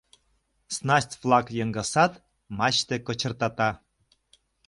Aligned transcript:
Снасть-влак 0.75 1.45
йыҥысат, 1.57 2.13
мачте 2.57 2.95
кочыртата. 3.05 3.69